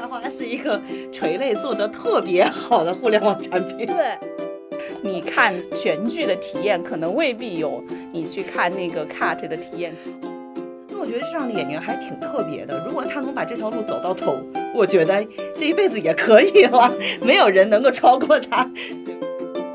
[0.00, 0.80] 夏花是一个
[1.12, 3.86] 垂类做得特别好的互联网产品。
[3.86, 4.18] 对，
[5.02, 9.94] 你看全剧的体验可能未必有你去看那个 cut 的体验。
[10.88, 12.82] 那我觉得这样的演员还挺特别的。
[12.86, 14.38] 如果他能把这条路走到头，
[14.74, 15.22] 我觉得
[15.54, 16.90] 这一辈子也可以了，
[17.20, 18.66] 没有人能够超过他。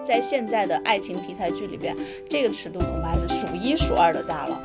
[0.04, 1.96] 在现在的爱情题材剧里边，
[2.28, 4.60] 这个尺度恐怕是数一数二的大了。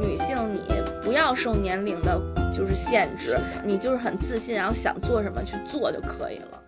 [0.00, 2.18] 女性，你不要受年龄的，
[2.58, 6.60] 就是限制，你就是很自信，然后想做什么去做就可以了。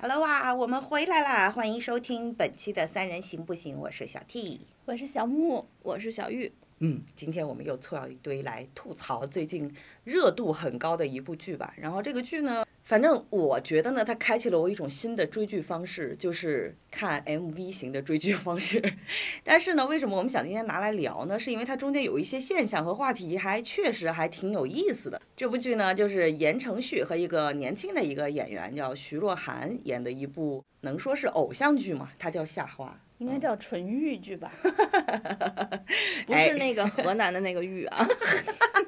[0.00, 1.48] Hello 啊，我们回来啦！
[1.48, 4.62] 欢迎收听本期的《三人行不行》，我是小 T。
[4.84, 11.72] 我是小木，我是小玉，嗯，今天我们又凑到一堆来吐槽最近热度很高的一部剧吧。
[11.76, 18.82] 然后这个剧呢，反正我觉得呢，它开启了我一种新的追剧方式，就是看 MV 型的追剧方式。
[19.44, 21.38] 但是呢，为什么我们想今天拿来聊呢？
[21.38, 25.22] 是因为它中间有一些现象和话题，还确实还挺有意思的。
[25.36, 32.10] 这部剧呢，就是言承旭和一个年轻的一个演员叫徐若涵演的一部，能说是偶像剧吗？
[32.18, 33.00] 它叫《夏花》。
[33.20, 34.50] 应该叫纯豫剧吧？
[36.26, 38.06] 不是那个河南的那个豫啊。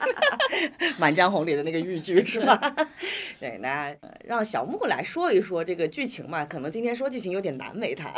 [0.99, 2.59] 《满江红》里的那个豫剧是吧？
[3.39, 6.45] 对，那呃让小木来说一说这个剧情嘛。
[6.47, 8.11] 可能今天说剧情有点难为他。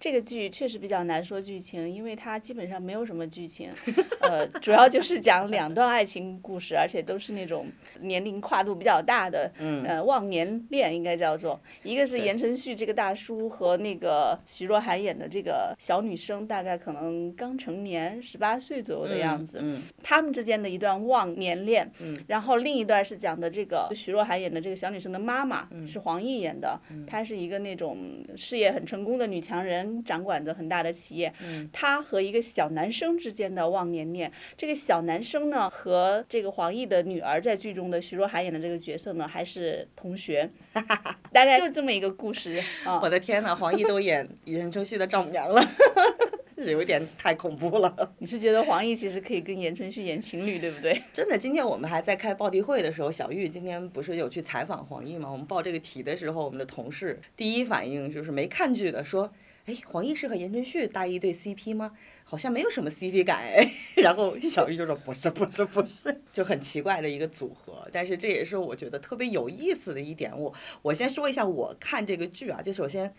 [0.00, 3.70] 这个剧确实比较难说剧情，因为它基本上没有什么剧情，
[4.22, 7.66] 呃，主要就是讲两段爱情故事，而且都是那种
[8.00, 11.60] 年龄跨度比较大的，嗯呃，忘年恋应该叫做。
[11.82, 19.58] 一个是言承旭这个大叔和那个徐若涵演的这个小女生，大概可能刚成年，十八岁左右的样子。
[19.60, 27.96] 嗯，他们之间的一段忘年恋，嗯然后另一段是讲的这个徐若涵演的这个小女生的妈妈、嗯是黄奕演的，她是一个那种
[28.36, 31.32] 事业很成功的女强人，掌管着很大的企业。
[31.42, 40.50] 嗯他和一个小男生之间的忘年恋，这个小男生呢和这个黄奕的女儿在剧中的徐若涵演的这个角色呢还是同学，
[41.32, 43.00] 大概就是这么一个故事啊。
[43.02, 45.62] 我的天呐，黄奕都演言承旭的丈母娘了，
[46.56, 48.12] 有一点太恐怖了。
[48.18, 51.02] 你是觉得黄奕其实可以跟言承旭演情侣，对不对？
[51.12, 55.30] 真的，今天我们还在开报题会的时候，小玉今天不是有去采访黄奕吗？
[55.30, 59.32] 我们报这个题的时候，我们的同事第一反应就是没看剧的说。
[59.68, 61.92] 哎，黄奕是和言承旭搭一对 CP 吗？
[62.24, 63.70] 好像没有什么 CP 感哎。
[63.96, 67.86] 然后 小玉就说不是不是不是，就很奇怪的一个组合。
[67.92, 70.32] 但是这也是我觉得特别有意思的一点。
[70.38, 73.14] 我我先说一下我看这个剧啊，就首先。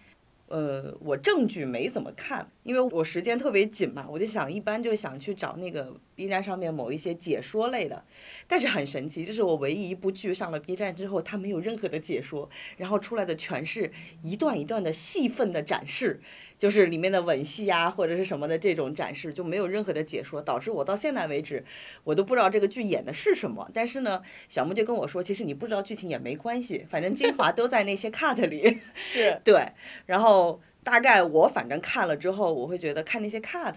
[0.49, 8.03] 呃，我证据没怎么看，因为我时间特别紧嘛，我就想一般就想去找那个 B 站上面某一些解说类的，
[8.47, 13.91] 但是很神奇，这是我唯一一部剧上了 B 站之后，它没有任何的解说，然后出来的全是
[14.23, 16.19] 一段一段的戏份的展示，
[16.59, 21.63] 就是里面的吻戏啊或者是什么的这种展示，就没有任何的解说，导致我到现在为止，
[22.03, 23.71] 我都不知道这个剧演的是什么。
[23.73, 28.81] 但是呢，小木就跟我说，其实你不知道剧情也没关系，反正精华都在那些 cut 里。
[28.93, 29.71] 是对，
[30.05, 33.73] 然后大概我反正看了之后，我会觉得看那些 cut，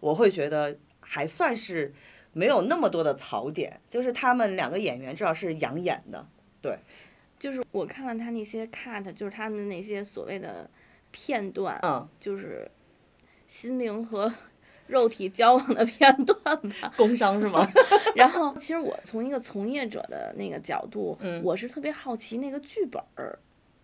[0.00, 1.94] 我会觉得还算是
[2.34, 6.26] 没有那么多的槽点，就是他们两个演员至少是养眼的。
[6.60, 6.78] 对，
[7.38, 10.68] 就是我看了他那些 cut，就是他们那些所谓的
[11.16, 12.70] 片段，嗯，就是
[13.48, 14.30] 心灵和
[14.86, 16.92] 肉体交往的片段吧。
[16.94, 17.66] 工伤是吗？
[18.14, 23.38] 然后，其实我从一个从业者的那个角度，嗯我是特别好奇那个剧本儿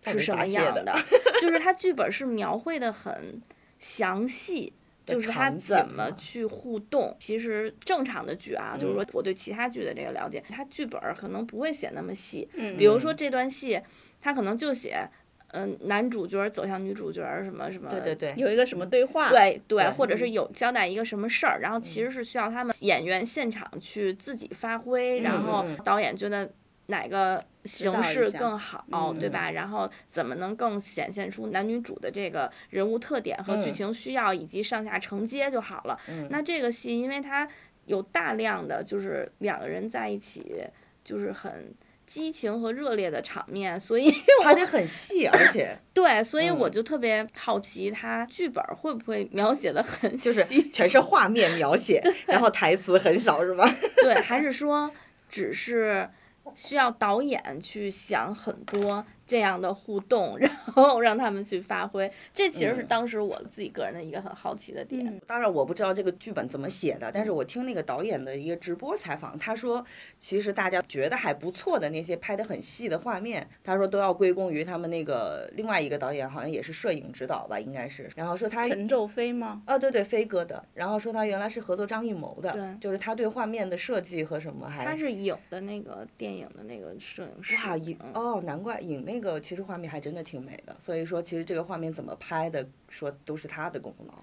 [0.05, 0.93] 是什么样的，
[1.41, 3.41] 就是它剧本是描绘的很
[3.79, 4.73] 详细。
[5.05, 7.13] 就是他怎么去互动？
[7.19, 12.47] 其实正常的剧啊，就是嗯说我对其他剧的这个了解，它剧本儿可能不会写那么细。
[12.53, 13.81] 嗯比如说这段戏，
[14.21, 15.05] 他可能就写，
[15.53, 19.29] 嗯、男主角走向女主角儿什么什么，对对对，有一个什么对话？
[19.29, 26.49] 对对，对或者是有交代一个什么事儿，然后其实是需要他们演员现场去自己发挥，然后导演觉得
[26.87, 29.51] 哪个形式更好，嗯对吧？
[29.51, 35.99] 然后怎么能更显现出男女主的这个人物特点和剧嗯情需要，以及上下承接就好了。
[36.09, 37.47] 嗯那这个戏，因为它
[37.85, 40.63] 有大量的就是两个人在一起，
[41.03, 41.71] 就是很。
[42.13, 44.13] 激情和热烈的场面，所以
[44.43, 50.43] 拍得很细，而且 对，所以我嗯就特别好奇，他剧本会不会描写的很就是？
[50.71, 53.67] 全是画面描写，然后台词很少是吧？
[53.97, 54.91] 对，还是说
[55.27, 56.07] 只是
[56.53, 62.11] 需要导演去想很多这样的互动， 然后让他们去发挥。
[62.33, 65.05] 这其实是嗯当时我自己个人的一个很好奇的点。
[65.07, 69.83] 嗯当然我不知道这个剧本怎么写的，但是我听那个导演的一个直播采访，他说
[70.19, 78.09] 其实大家觉得还不错的那些拍的很细的画面，他说都要归功于他们那个另外一个导演，好像也是摄影指导吧，应该是。
[78.15, 79.61] 然后说他陈宙飞吗？
[79.67, 80.63] 哦，对对，飞哥的。
[80.73, 87.55] 然后说他原来是合作张艺谋的，对就是他对画面的设计和什么还他是影的那个电影的那个摄影师。
[87.55, 90.75] 哇影嗯哦，难怪影那个其实画面还真的挺美的。
[90.79, 94.13] 所以说其实这个画面怎么拍的，说都是他的功劳。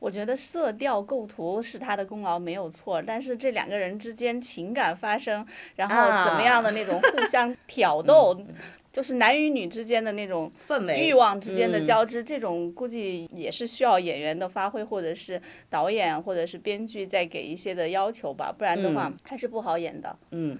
[0.00, 5.46] 我觉得色调构图是他的功劳没有错，但是这两个人之间情感发生，
[5.76, 5.94] 然后
[6.28, 8.38] 怎么样的那种互相挑逗，
[8.92, 15.40] 就是男与女之间的那种氛围欲望之间的嗯交织，这种估计也是需要演员的发挥，或者是
[15.70, 20.14] 导演或者是编剧再给一些的要求吧，不然的话嗯还是不好演的。
[20.32, 20.58] 嗯，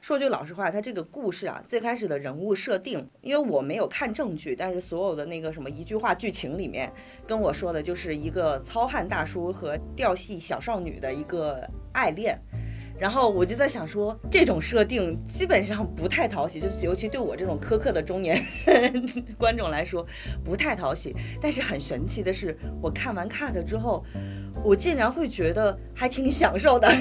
[0.00, 6.90] 说句老实话，他这个故事啊，最开始的人物设定，因为我没有看证据，但是所有的那个什么一句话剧情里面
[7.26, 12.38] 跟我说的就是一个糙汉大叔和调戏小少女的一个爱恋。
[13.00, 18.38] 然后我就在想说，这种设定基本上不太讨喜，就是尤其对我这种苛刻的中年
[19.38, 20.06] 观众来说
[20.44, 21.16] 不太讨喜。
[21.40, 24.04] 但是很神奇的是，我看完 cut 之后，
[24.62, 26.92] 我竟然会觉得还挺享受的，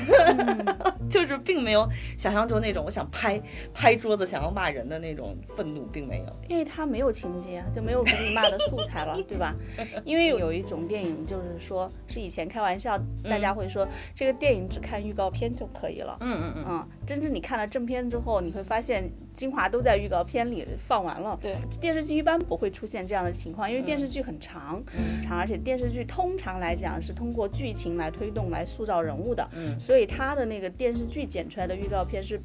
[1.12, 1.86] 就是并没有
[2.18, 3.42] 想象中那种我想拍
[3.74, 6.26] 拍桌子想要骂人的那种愤怒，并没有。
[6.48, 9.54] 因为他没有情节啊，就没有给你骂的素材了，对吧？
[10.06, 13.86] 因为有一种电影就是说，是以前开玩笑，大家会说、
[14.16, 16.18] 这个电影只看预告片就可以了。
[16.22, 21.38] 嗯嗯嗯，嗯，真正你看了正片之后，你会发现精华都在预告片里放完了。
[21.42, 24.82] 对，电视剧一般不会出现这样的情况，因为电视嗯剧很长，
[25.24, 29.80] 长，而且电视剧通常来讲是通过剧情来推动、来塑造人物的，嗯。
[29.80, 32.40] 所以它的那个电视剧剪出来的预告片是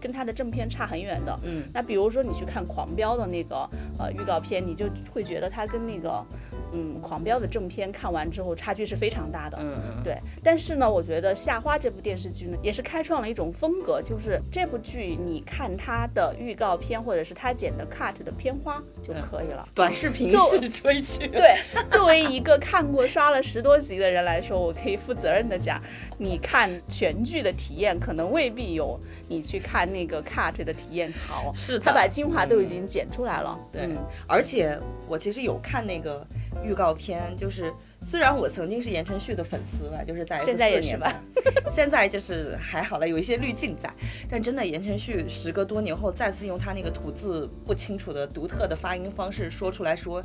[0.00, 1.38] 跟它的正片差很远的。
[1.44, 1.64] 嗯。
[1.72, 3.68] 那比如说你去看《狂飙》的那个
[3.98, 6.24] 呃预告片，你就会觉得它跟那个
[6.72, 9.58] 嗯《狂飙》的正片看完之后差距是非常大的。
[9.60, 19.66] 嗯嗯，对，但是呢，我觉得《夏花》这部电视剧呢，也是开创了一种风格，就是这部剧你看它的预告片或者是它剪的 cut 的片花就可以了。
[19.74, 21.26] 短视频就式追剧。
[21.28, 21.56] 对，
[21.90, 25.80] 作为一个看过刷了十多集的人来说，我可以负责任的讲，
[26.16, 28.98] 你看全剧的体验可能未必有
[29.28, 31.52] 你去看那个 cut 的体验好。
[31.54, 33.58] 是的，他把精华都已经剪出来了。
[33.72, 34.78] 对嗯，而且
[35.08, 36.26] 我其实有看那个
[36.64, 37.72] 预告片，就是
[38.02, 41.12] 虽然我曾经是言承旭的粉丝吧，就是在现在也是吧，
[41.72, 43.92] 现在就是还好了，有一些滤镜在，
[44.28, 50.22] 但真的言承旭时隔多年后再次用他那个吐字不清楚的独特的发音方式说出来说。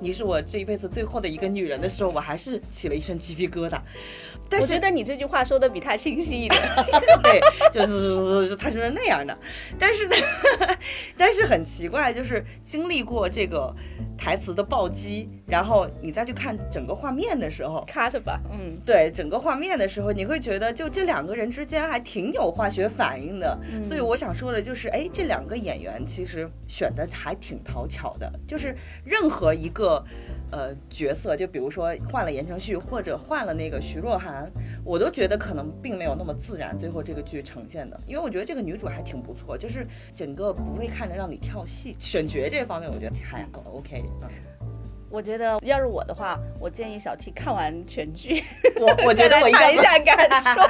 [0.00, 3.80] 你是我这一辈子最后的一个女人的时候，我还是起了一身鸡皮疙瘩。
[4.48, 6.62] 但是我觉得你这句话说的比他清晰一点。
[7.20, 7.40] 对，
[7.72, 9.36] 就是他就是那样的。
[9.76, 10.14] 但是呢，
[11.18, 13.74] 但是很奇怪，就是经历过这个
[14.16, 23.58] 台词的暴击，然后你再去看整个画面的时候，cut 吧，嗯，对整个画面的时候，你会觉得就这两个人之间还挺有化学反应的。
[23.82, 29.85] 所以我想说的就是，哎，这两个演员其实选的还挺讨巧的，就是任何一个。
[30.52, 34.50] 呃，角色就比如说换了言承旭，或者换了那个徐若涵，
[34.84, 37.98] 我都觉得可能并没有那么自然，最后这个剧呈现的。
[38.06, 39.84] 因为我觉得这个女主还挺不错，就是
[40.14, 44.04] 整个不会看着让你跳戏，选角这方面我觉得还 OK。
[44.22, 44.28] 嗯，
[45.10, 48.44] 我觉得要是我的话，我建议小 T 看完全剧，
[48.78, 50.16] 我我觉得 我应该谈一下感
[50.54, 50.60] 受。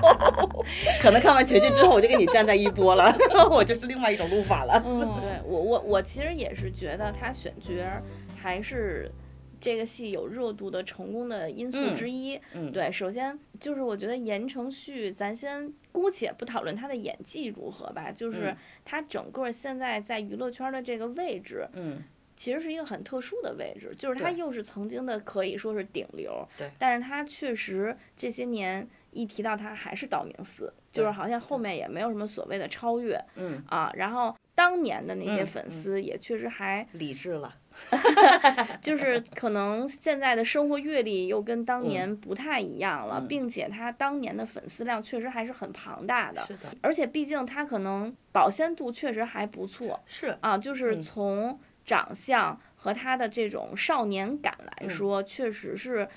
[1.02, 3.14] 可能看完全剧之后，我就跟你站在一波了，
[3.52, 4.82] 我就是另外一种录法了。
[4.86, 8.02] 嗯，对我我我其实也是觉得他选角儿
[8.46, 9.10] 还是
[9.58, 12.40] 这个戏有热度的成功的因素之一。
[12.54, 22.04] 嗯，对，首先就是我觉得言承旭，咱先姑且不讨论他的演技如何吧，就是嗯他整个现在在娱乐圈的这个位置，嗯，
[22.37, 37.52] 其实是一个很特殊的位置，就是他又是曾经的可以说是顶流，对但是他确实这些年一提到他还是道明寺，就是好像后面也没有什么所谓的超越嗯，啊，然后当年的那些嗯粉丝也确实还理智了。
[38.80, 41.88] 就是可能现在的生活阅历又跟当嗯。
[41.88, 43.28] 年不太一样了，嗯。
[43.28, 51.02] 并且他当年的粉丝量确实还是很庞大的，是的，而且毕竟他可能保鲜度确实还不错是，啊，就是嗯。
[51.02, 54.90] 从长相和他的这种少年感来嗯。
[54.90, 56.09] 说，确实是，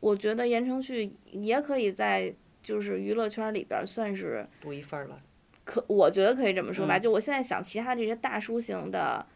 [0.00, 5.20] 我觉得言承旭也可以在就是娱乐圈里边儿算是独一份儿了。
[5.64, 6.96] 可，我觉得可以这么说吧。
[6.96, 7.00] 嗯。
[7.00, 9.26] 就我现在想，其他这些大叔型的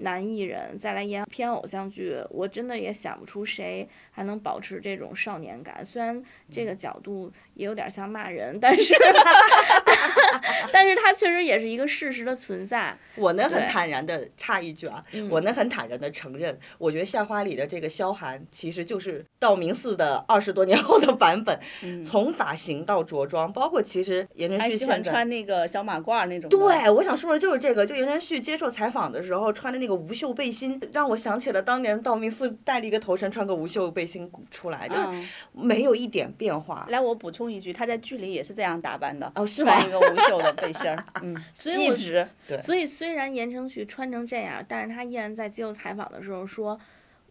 [0.00, 5.84] 男艺人再来演偏偶像剧，我真的也想不出谁还能保持这种少年感。
[5.84, 8.94] 虽然这嗯个角度也有点像骂人，但是
[10.72, 12.96] 但是它确实也是一个事实的存在。
[13.16, 21.58] 我能很坦然的插一句啊，嗯我能很坦然的承认，我觉得校花里的这个萧寒其实就是道明寺的二十多年后的版本，
[22.04, 26.48] 从发型到着装，包括其实言承还喜欢穿那个小马褂那种。
[26.48, 27.80] 对，我想说的就是这个。
[27.90, 36.86] 就言承旭接受采访的时候穿的那个无袖背心，让我想起了当年道明寺戴了一个头绳，穿个无袖背心出来，就是嗯，没有一点变化。
[36.88, 42.28] 来，我补充一句，他在剧里也是这样打扮的，哦是吗穿一个无袖的背心儿， 嗯，所以我一直
[42.60, 46.78] 所以虽然言承旭穿成这样，但是他依然在接受采访的时候说，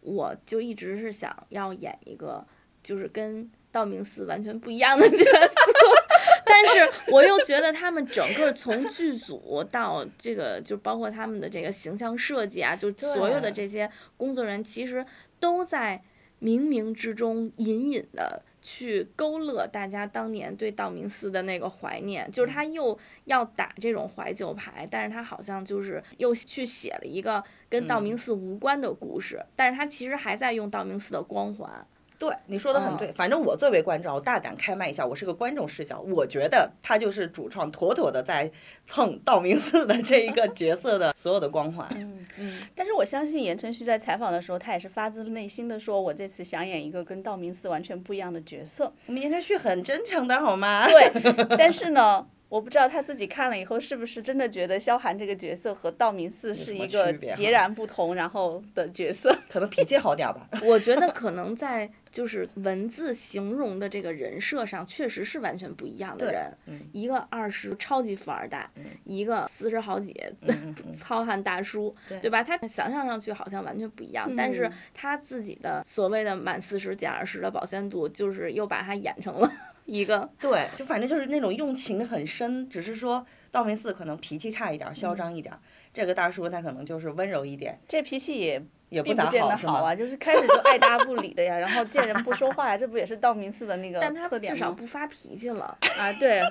[0.01, 2.45] 我就一直是想要演一个
[2.83, 5.55] 就是跟道明寺完全不一样的角色，
[6.45, 15.05] 但是我又觉得他们整个从剧组到这个，就包括他们的这个形象设计啊，就所有的这些工作人员，其实
[15.39, 16.01] 都在
[16.41, 18.41] 冥冥之中隐隐的。
[18.61, 31.85] 去勾勒大家当年对道明寺的那个怀念，就是他又要打这种怀旧牌，但是他好像就是又去写了一个跟道明寺无关的故事，但是他其实还在用道明寺的光环。
[32.19, 33.11] 对，你说的很对。
[33.13, 38.51] 反正我作为观众，我大胆开麦一下，我是个观众视角，我觉得他就是主创妥妥的在
[38.85, 41.87] 蹭道明寺的这一个角色的所有的光环。
[41.95, 48.91] 嗯嗯，但是我相信言承旭在采访的时候，他也是发自内心的说，我这次想演一个跟道明寺完全不一样的角色。
[49.05, 50.87] 我们言承旭很真诚的好吗？
[50.89, 51.09] 对，
[51.57, 59.33] 但是呢，我不知道他自己看了以后是不是真的觉得萧寒这个角色和道明寺是一个截然不同，然后的角色。
[59.47, 60.49] 可能脾气好点儿吧。
[60.65, 66.51] 我觉得可能在就是文字形容的这个人设上，确实是完全不一样的人。
[66.65, 68.67] 嗯一个二十超级富二代，
[69.03, 72.41] 一个四十好几嗯嗯 糙汉大叔，对对吧？
[72.41, 79.51] 他想象上去好像完全不一样，但是嗯他自己的所谓的满四十减二十的保鲜度，就是又把他演成了
[79.89, 85.59] 一个对，就反正就是那种用情很深，只是说道明寺可能脾气差一点儿，嚣张一点儿，
[85.91, 89.41] 这个大叔他可能就是温柔一点，这脾气也也不并不见？
[89.47, 94.55] 得好啊，就是开始就爱答不理的呀，然后见人不说话呀，这不也是道明寺的那个但他特点吗？
[94.55, 95.77] 至少不发脾气了。
[95.97, 96.41] 啊，对，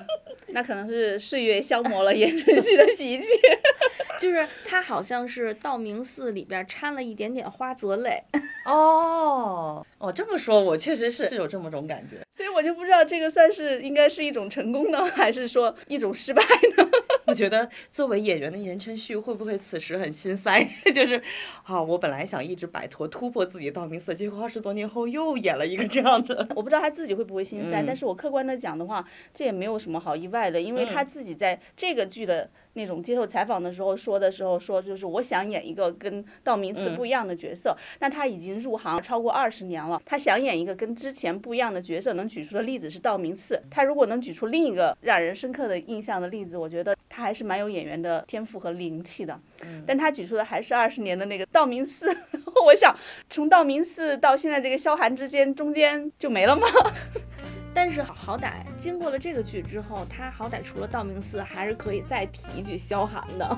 [0.47, 3.25] 那可能是岁月消磨了言承旭的脾气。
[4.19, 8.21] 就是他好像是道明寺里边掺了一点点花泽类，
[8.67, 12.17] 哦哦，这么说，我确实是是有这么种感觉。
[12.29, 16.43] 所以我就不知道这个算是应该是一种成功呢，还是说一种失败
[16.75, 16.89] 呢？
[17.27, 20.67] 我觉得作为演员的言承旭会不会此时很心塞？
[20.93, 21.21] 就是，
[21.63, 26.47] 啊，我本来想一直摆脱、突破自己道明寺，结果二十多年后又演了一个这样的。
[26.55, 32.47] 我不知道他自己会不会心塞，嗯但是我客观的讲的话，这也没有什么好意外的，因为他自己在这个剧的
[32.79, 37.75] 那种接受采访的时候说的时候说，就是我想演一个跟道明寺不一样的角色。
[37.99, 43.61] 那他已经入行超过二十年了，他想演一个跟之前不一样的角色，能举出的例子是道明寺。
[43.69, 49.37] 他如果能举出另一个让人深刻的印象的例子，我觉得他还是蛮有演员的天赋和灵气的。
[49.85, 52.07] 但他举出的还是二十年的那个道明寺。
[52.65, 52.95] 我想，
[53.29, 56.65] 从道明寺到现在这个萧寒之间，中间就没了吗？
[57.73, 63.57] 但是好好歹经过了这个剧之后，他好歹除了道明寺，还是可以再提一句萧寒的。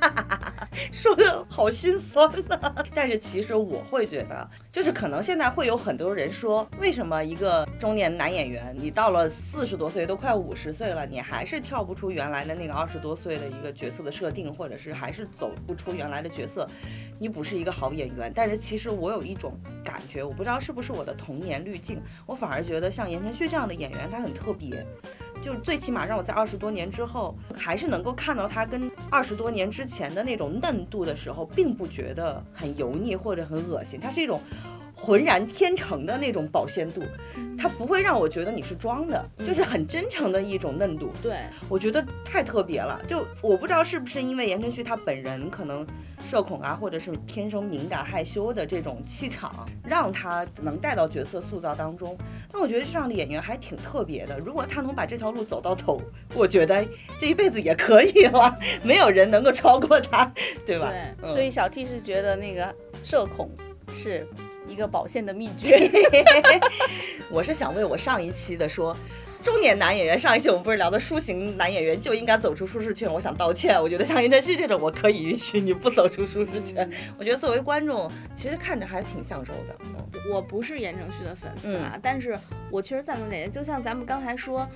[0.92, 16.68] 说的好心酸呐、但是其实我会觉得，就是可能现在会有很多人说，为什么一个中年男演员，你到了四十多岁，都快五十岁了，你还是跳不出原来的那个二十多岁的一个角色的设定，或者是还是走不出原来的角色，
[17.18, 18.32] 你不是一个好演员。
[18.32, 24.86] 但是其实我有一种感觉，我不知道是不是我的童年滤镜，我反而觉得像言承旭这样的演员，他很特别。
[25.42, 34.40] 就是最起码让我在二十多年之后，还是能够看到它跟二十多年之前的那种嫩度的时候，并不觉得很油腻或者很恶心，它是一种
[35.00, 37.02] 浑然天成的那种保鲜度，
[37.58, 41.10] 它不会让我觉得你是装的，就是很真诚的一种嫩度。
[41.22, 41.38] 对，
[41.68, 45.86] 我觉得太特别了，就我不知道是不是因为言承旭他本人可能
[46.20, 52.16] 社恐啊，或者是天生敏感害羞的这种气场，让他能带到角色塑造当中。
[52.52, 56.00] 那我觉得这样的演员还挺特别的，如果他能把这条路走到头，
[56.34, 56.86] 我觉得
[57.18, 60.30] 这一辈子也可以了，没有人能够超过他，
[60.66, 60.90] 对吧？
[60.90, 63.50] 对嗯所以小 T 是觉得那个社恐
[63.94, 64.26] 是
[64.70, 65.90] 一个保鲜的秘诀。
[67.28, 68.96] 我是想为我上一期的说。
[69.42, 73.82] 中年男演员，上一期我们不是聊的抒情男演员就应该走出舒适圈，我想道歉。
[73.82, 76.86] 我觉得像言承旭这种，我可以允许你不走出舒适圈。
[77.18, 79.74] 我觉得作为观众，其实看着还挺享受的。
[79.80, 82.38] 嗯我不是言承旭的粉丝啊，但是
[82.70, 83.50] 我确实赞同这点。
[83.50, 84.68] 就像咱们刚才说，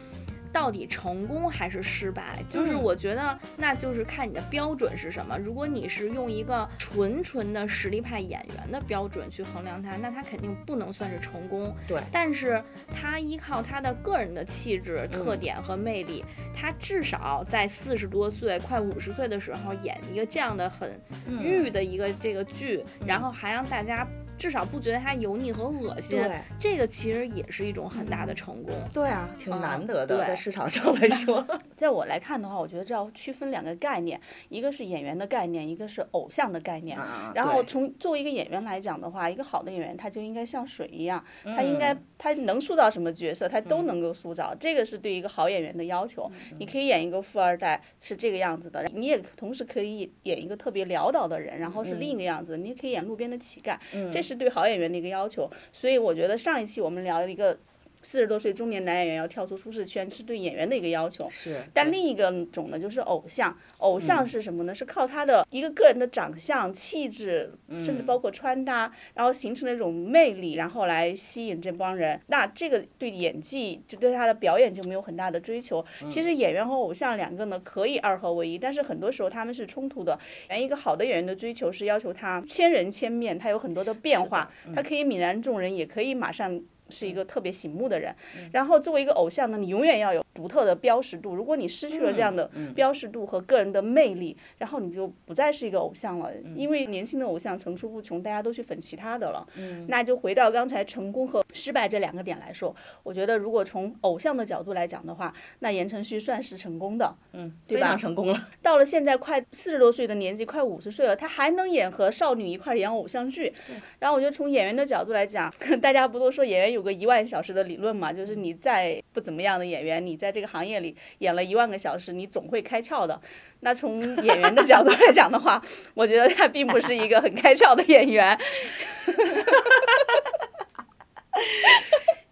[0.54, 2.38] 到底成功还是失败？
[2.49, 5.37] 就是嗯我觉得那就是看你的标准是什么。
[5.37, 11.75] 如果你是用一个纯纯的实力派演员的标准去衡量他，那他肯定不能算是成功。
[11.88, 12.62] 对但是
[12.94, 24.06] 他依靠他的个人的气质、嗯特点和魅力，他至少在四十多岁、快五十岁的时候演一个这样的很嗯御的一个这个剧，然后还让大家
[24.38, 28.72] 至少不觉得它油腻和恶心，对这个其实也是一种很大的成功。
[28.92, 31.44] 对啊，挺嗯难得的，对在市场上来说。
[31.76, 36.98] 在我来看的话，我觉得这要区分两个概念，一个是演员的概念，一个是偶像的概念。
[36.98, 46.31] 啊然后从作为一个演员来讲的话，一个好的演员他就应该像水一样，嗯他应该他能塑造什么角色，他都能够塑造，这个是对一个好演员的要求。
[46.33, 55.50] 嗯你可以演一个富二代是这个样子的，你也同时可以演一个特别潦倒的人，然后是另一个样子，你也可以演路边的乞丐，嗯这是对好演员的一个要求。
[55.71, 57.59] 所以我觉得上一期我们聊一个。
[58.04, 61.28] 四十多岁中年男演员要跳出舒适圈，是对演员的一个要求。
[61.30, 63.56] 是，但另一个种呢，就是偶像。
[63.78, 64.75] 偶嗯像是什么呢？
[64.75, 72.20] 是靠他的一个个人的长相、气质，甚至嗯包括穿搭，然后形成了一种魅力，然后来吸引这帮人。
[72.26, 75.84] 那这个对演技，就对他的表演就没有很大的追求。
[76.02, 80.18] 嗯其实演员和偶像两个呢，可以二合为一，但是很多时候他们是冲突的。
[80.58, 86.61] 一个好的演员的追求是要求他千人千面，他有很多的变化，嗯他可以泯然众人，也可以马上。
[86.94, 87.14] 是一嗯。
[87.16, 88.14] 个特别醒目的人，
[88.52, 91.34] 然后作为一个偶像呢，你永远要有独特的标识度。
[91.34, 96.30] 如果你失去了这样的嗯标识度和个人的魅力，然后你就不再是一个偶像了。
[96.44, 99.46] 嗯因为年轻的偶像层出不穷，大家都去粉其他的了。
[99.56, 107.14] 嗯那就回到刚才成功和失败这两个点来说，我觉得如果从偶像的角度来讲的话，那言承旭算是成功的。
[107.32, 108.48] 嗯，对吧非常成功了。
[108.60, 113.52] 到了现在快四十多岁的年纪，快五十岁了，他还能演和少女一块儿演偶像剧。
[113.98, 118.12] 然后我觉得从演员的角度来讲， 大家不都说演员有个一万小时的理论嘛？
[118.12, 123.21] 就是你再不怎么样的演员，你在这个行业里演了一万个小时，你总会开窍的。
[123.61, 125.62] 那从演员的角度来讲的话，
[125.93, 128.35] 我觉得他并不是一个很开窍的演员。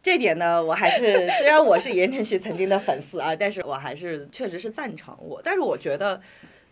[0.03, 5.39] 这点呢，我还是虽然我是言承旭曾经的粉丝啊，但是我还是确实是赞成我。
[5.45, 6.19] 但是我觉得，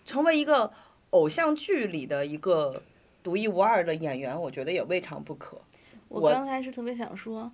[0.07, 0.73] 成为一个
[1.11, 2.83] 偶像剧里的一个
[3.23, 5.61] 独一无二的演员，我觉得也未尝不可。
[6.09, 7.53] 我我刚才是特别想说，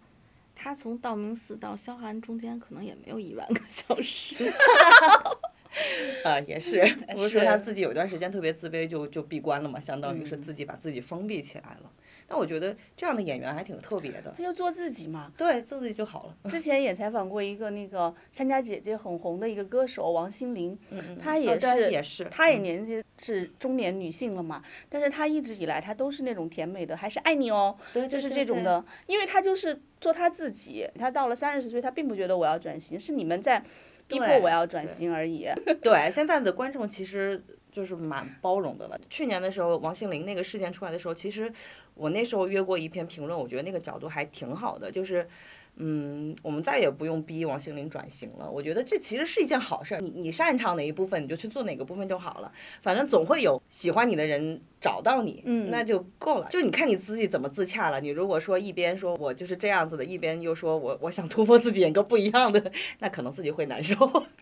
[0.56, 4.34] 他从道明寺到萧寒中间可能也没有一万个小时。
[6.24, 6.80] 啊，也是，
[7.14, 11.92] 不是说他自己有一段时间特别自卑，就就闭关了嘛，相当于是嗯自己把自己封闭起来了。
[12.28, 15.30] 但我觉得这样的演员还挺特别的，他就做自己嘛。
[15.36, 16.50] 对，做自己就好了。
[16.50, 33.62] 之前也采访过一个那个参加姐姐很红的一个歌手王心凌，嗯她也是，也是，她也嗯年纪是中年女性了嘛，但是她一直以来她都是那种甜美的，还是爱你哦，对，就是这种的，因为她就是做她自己，她到了三十岁，她并不觉得我要转型，是你们在
[34.08, 35.48] 逼迫我要转型而已。
[35.82, 37.42] 对，现在的观众其实
[37.76, 38.98] 就是蛮包容的了。
[39.10, 41.52] 去年的时候，王心凌那个事件出来的时候，其实
[41.92, 45.28] 我那时候约过一篇评论，我觉得那个角度还挺好的，就是。
[45.76, 48.50] 嗯，我们再也不用逼王心凌转型了。
[48.50, 50.00] 我觉得这其实是一件好事儿。
[50.00, 52.50] 你你擅长哪一部分，你就去做哪个部分就好了。
[52.80, 56.48] 反正总会有喜欢你的人找到你，嗯那就够了。
[56.50, 58.00] 就你看你自己怎么自洽了。
[58.00, 63.94] 你如果说一边说我就是这样子的，一边又说我我想突破自己，演个不一样的，那可能自己会难受。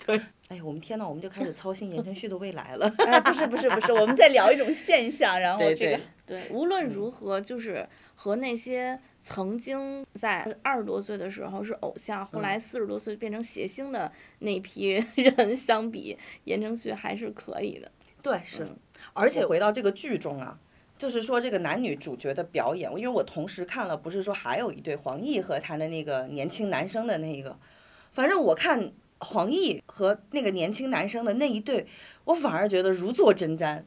[0.07, 0.17] 对，
[0.49, 2.93] 哎呀，我们天呐，我们就开始操心言承旭的未来了。
[3.07, 17.91] 哎，不是不是不是，我们在聊一种现象，然后对这个对对，无论如何，就是和那些曾经在二十多岁的时候是偶像，后来四十多岁变成谐星的那批 人相比，言承旭还是可以的。
[18.23, 18.67] 对，是，
[19.13, 20.59] 而且回到这个剧中啊，
[20.97, 27.59] 就是说这个男女主角的表演，因为我同时看了，不是说还有一对黄奕和他的那个年轻男生的那个，
[28.13, 31.87] 反正我看黄奕和那个年轻男生的那一对，
[32.25, 33.83] 我反而觉得如坐针毡，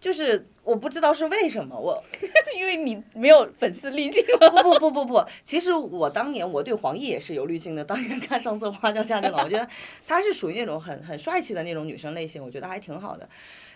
[0.00, 2.02] 就是我不知道是为什么，我
[2.56, 4.24] 因为你没有粉丝滤镜。
[4.38, 7.84] 不不不不不，其实我当年我对黄奕也是有滤镜的。
[7.84, 9.68] 当年看上色《花轿嫁女郎》，我觉得
[10.06, 13.28] 她是属于那种很很帅气的那种女生类型，我觉得还挺好的。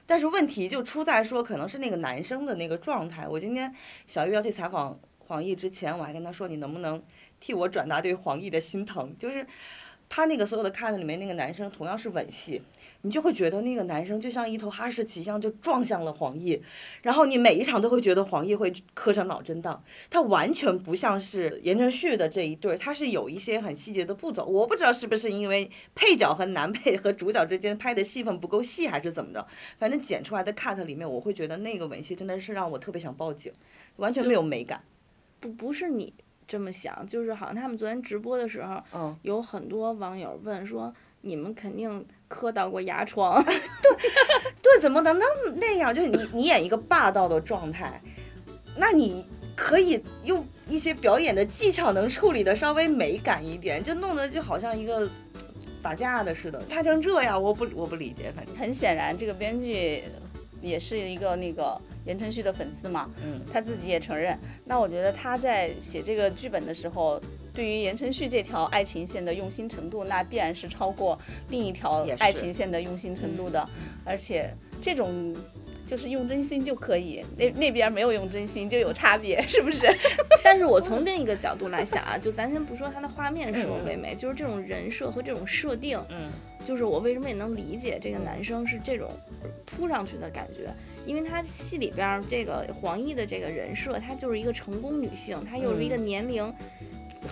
[0.07, 3.27] 但是问题就出在说，可能是那个男生的那个状态。
[3.27, 3.73] 我今天
[4.07, 7.03] 小玉要去采访黄奕之前，我还跟他说，你能不能
[7.41, 9.13] 替我转达对黄奕的心疼？
[9.19, 9.47] 就是
[10.09, 12.61] 他那个所有的 cut 里面那个男生同样是吻戏，
[13.03, 16.61] 你就会觉得那个男生就像一头哈士奇一样，就撞向了黄奕。
[17.03, 24.45] 然后你每一场都会觉得黄奕会磕上脑震荡，他完全不像是言承旭的这一对儿，他是有一些很细节的步骤。
[24.45, 29.47] 我不知道是不是因为配角和男配和主角之间拍的戏份不够细，还是怎么着，
[29.79, 33.53] 反正剪出来的 cut 里面，我会觉得那个吻戏真的是让我特别想报警，
[33.97, 34.83] 完全没有美感。
[35.41, 36.15] 不不是你
[36.47, 43.45] 这么想，就是好像他们昨天直播的时候，嗯有很多网友问说，你们肯定磕到过牙床。
[43.45, 43.61] 对，
[44.63, 45.95] 对怎么能那么那样？
[45.95, 48.01] 就是你你演一个霸道的状态，
[48.75, 55.07] 那你可以用一些表演的技巧能处理的稍微美感一点，就弄得就好像一个
[55.83, 60.03] 打架的似的，拍成这样，我不我不理解，反正很显然，这个编剧
[60.63, 64.39] 也是一个那个言承旭的粉丝嘛，嗯他自己也承认。
[64.65, 67.21] 那我觉得他在写这个剧本的时候，
[67.53, 71.19] 对于言承旭这条爱情线的用心程度，那必然是超过
[71.51, 73.69] 另一条爱情线的用心程度的。
[74.05, 75.35] 而且这种
[75.87, 79.87] 就是用真心就可以，那那边没有用真心就有差别，是不是？
[80.43, 86.31] 但是我从另一个角度来想啊，就咱先不说他的画面是否唯美，就是这种人设和这种设定，嗯
[86.65, 89.11] 就是我为什么也能理解这个男生是这种
[89.67, 90.73] 扑上去的感觉，
[91.05, 96.53] 因为他戏里边儿这个黄奕的这个人设，她就是一个成功女性，她又是一个年龄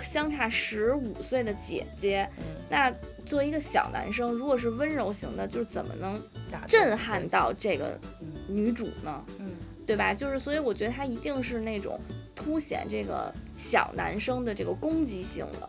[0.03, 2.93] 相差十五岁的姐姐，嗯，那
[3.25, 6.21] 作为一个小男生，如果是温柔型的，就是怎么能
[6.67, 8.29] 震撼到这个嗯。
[8.49, 9.25] 女主呢？
[9.39, 9.51] 嗯。
[9.87, 10.15] 对吧？
[10.15, 11.99] 就是所以我觉得他一定是那种
[12.33, 15.69] 凸显这个小男生的这个攻击性的，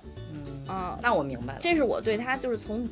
[0.67, 1.59] 嗯，啊、那我明白了。
[1.59, 2.87] 这是我对他就是从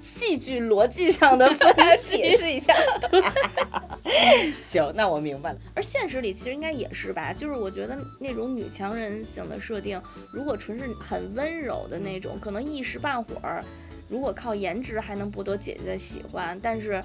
[0.00, 2.30] 戏剧逻辑上的 分析解。
[2.36, 2.74] 释一下。
[4.66, 5.58] 行，那我明白了。
[5.74, 10.00] 而现实里其实应该也是吧，就是我觉得那种女强人型的设定，
[10.32, 13.62] 如果纯是很温柔的那种，可能一时半会儿，
[14.08, 17.02] 如果靠颜值还能博得姐姐的喜欢，但是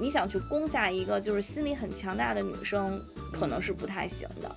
[0.00, 3.00] 你想去攻下一个就是心理很强大的女生，
[3.32, 4.56] 可能是不太行的。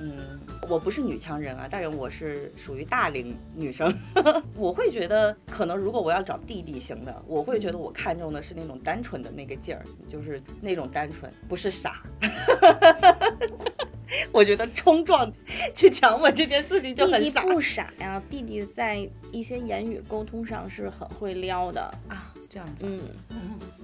[0.00, 3.92] 嗯，嗯，我不是女强人啊，但是我是属于大龄女生。
[4.56, 12.02] 我会觉得，可能如果我要找弟弟型的，我会觉得我看中的是那种单纯的那个劲儿，就是那种单纯，不是傻。
[14.32, 15.30] 我觉得冲撞
[15.74, 21.80] 去强吻这件事情就弟弟很傻不傻呀，弟弟在一些言语沟通上是很会撩的。
[22.08, 22.86] 啊，这样子。
[22.86, 23.00] 嗯，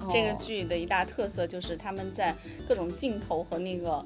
[0.01, 2.35] 哦这个剧的一大特色就是他们在
[2.67, 4.05] 各种镜头和那个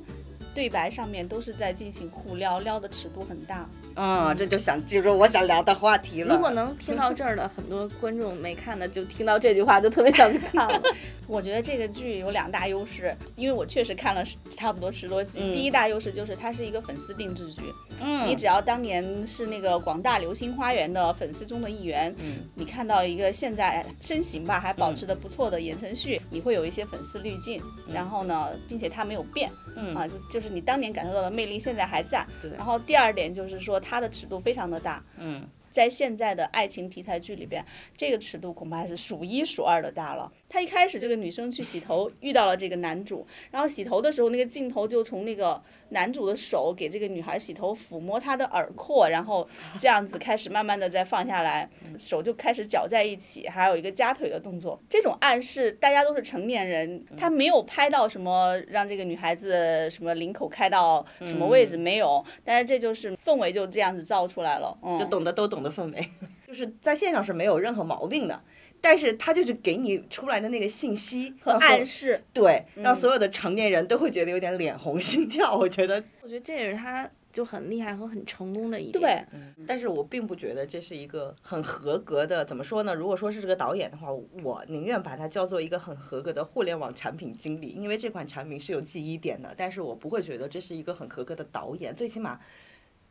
[0.58, 3.64] 对白上面都是在进行互撩，撩的尺度很大。
[3.94, 6.34] 嗯，这就想进入我想聊的话题了。
[6.34, 10.82] 如果能听到这儿的很多观众没看的，就听到这句话就特别想去看了。
[11.28, 14.24] 我觉得这个剧有两大优势，因为我确实看了
[14.56, 15.38] 差不多十多集。
[15.40, 17.62] 嗯第一大优势就是它是一个粉丝定制剧，
[18.02, 32.26] 嗯，你只要当年是那个广大流星花园的粉丝中的一员，嗯你看到一个现在身形吧还保持的不错的言承旭，你会有一些粉丝滤镜，然后呢，并且他没有变，嗯啊，就就是你当年感受到的魅力现在还在。
[32.40, 37.64] 对然后第二点就是说它的尺度非常的大，嗯在现在的爱情题材剧里边，
[37.96, 40.32] 这个尺度恐怕是数一数二的大了。
[40.48, 49.46] 她一开始这个女生去洗头，遇到了这个男主，然后洗头的时候，那个镜头就从那个男主的手给这个女孩洗头，抚摸她的耳廓，然后
[49.78, 54.80] 这样子开始慢慢的再放下来，手就开始搅在一起，还有一个夹腿的动作。
[54.88, 66.08] 这种暗示，大家都是成年人，他没有拍到什么让这个女孩子什么领口开到什么位置没有，但是这就是氛围就这样子造出来了，嗯，就懂得都懂得氛围，
[66.48, 68.40] 就是在线上是没有任何毛病的，
[68.80, 72.22] 但是他就是给你出来的那个信息和暗示。
[72.32, 75.54] 对，让所有的成年人都会觉得有点脸红心跳。
[75.56, 82.44] 我觉得，我觉得这也是他就很厉害和很成功的一点对点。，但是我并不觉得这是一个很合格的。
[82.44, 82.94] 怎么说呢？
[82.94, 84.10] 如果说是这个导演的话，
[84.42, 89.54] 我宁愿把它叫做一个很合格的互联网产品经理，因为这款产品是有记忆点的。
[89.56, 92.40] 但是我不会觉得这是一个很合格的导演，最起码。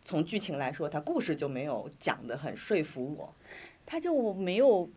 [0.06, 3.36] 从剧情来说，他故事就没有讲得很说服我，
[3.86, 4.89] 他就没有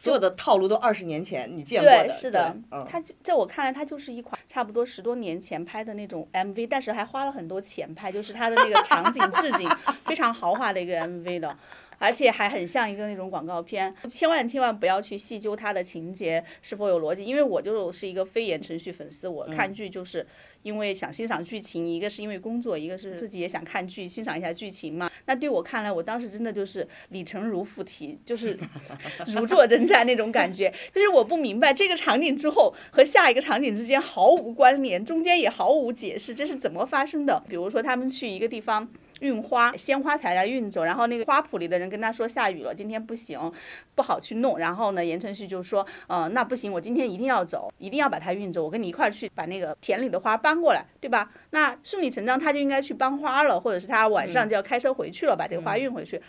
[0.00, 2.56] 所有的套路都二十年前你见过的，对，是的
[2.88, 9.68] 它就在我看来，它就是一款差不多十多年前拍的那种 MV，但是还花了很多钱拍，就是它的那个场景置景
[10.06, 11.58] 非常豪华的一个 MV 的。
[11.98, 20.26] 而且还很像一个那种广告片，千万千万不要去细究它的情节是否有逻辑，因为我就是一个非言程序粉丝，我看剧就是
[20.62, 25.10] 因为想欣赏剧情，一个是因为工作，一个是自己也想看剧，欣赏一下剧情嘛。
[25.26, 28.56] 那对我看来，我当时真的就是李成儒附体，就是
[29.34, 37.42] 如坐针毡那种感觉，就是我不明白这个场景之后和下一个场景之间毫无关联，中间也毫无解释，这是怎么发生的？
[37.48, 38.88] 比如说他们去一个地方。
[39.20, 43.52] 运花，鲜花材料运走，然后那个花圃里的人跟他说下雨了，今天不行，
[43.94, 44.58] 不好去弄。
[44.58, 51.30] 然后呢，言承旭就说，呃，那不行，我今天一定要走，一定要把它运走，我跟你一块儿去把那个田里的花搬过来，对吧？
[51.50, 56.20] 那顺理成章他就应该去搬花了，或者是他晚上就要开车回去了，把这个花运回去。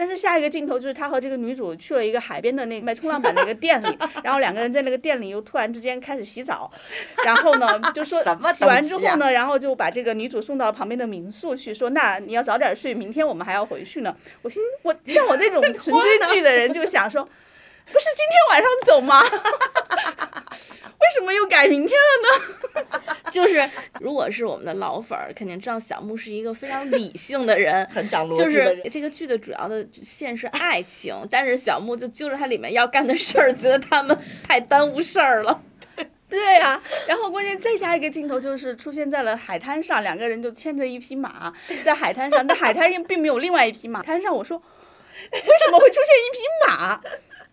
[0.00, 6.70] 但是下一个镜头就是他和这个女主去了一个海边的那个卖冲浪板的一个店里， 然后两个人在那个店里又突然之间开始洗澡，
[7.22, 8.18] 然后呢 就说
[8.54, 14.16] 洗完之后呢，然后就把这个女主送到了旁边的民宿去，说那你要早点睡，明天我们还要回去呢。
[14.40, 17.28] 我心我像我这种纯追剧的人就想说。
[17.92, 19.20] 不是今天晚上走吗？
[21.00, 23.14] 为什么又改明天了呢？
[23.32, 23.68] 就是
[24.00, 28.90] 如果是我们的老粉儿，肯定知道小木是一个非常理性的人， 很讲逻就是辑的人。
[28.90, 35.62] 这个剧的主要的线是爱情，但是小木就揪着他里面要干的事儿，觉得他们太耽误事儿了。
[36.28, 44.00] 对呀、然后关键再下一个镜头就是出现在了海滩上，两个人就牵着一匹马在海滩上，但海滩上并没有另外一匹马。
[44.02, 44.56] 滩上我说
[45.32, 47.00] 为什么会出现一匹马？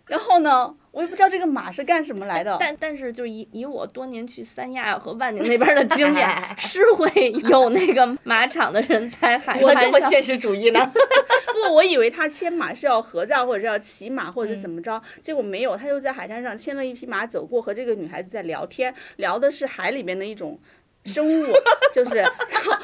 [0.07, 2.57] 然后呢，我也不知道这个马是干什么来的。
[2.59, 9.91] 但但是就以以我多年去三亚和万宁那边的经验， 是会有那个马场的人在海我这。
[9.91, 10.79] 么现实主义呢？
[11.67, 20.59] 不，我以为他牵马是要合照，或者是要骑马，或者是怎么着，结果没有，他就在海滩上牵了一匹马走过，和这个女孩子在聊天，聊的是海里面的一种。
[21.05, 21.53] 生物
[21.93, 22.77] 就是，然后，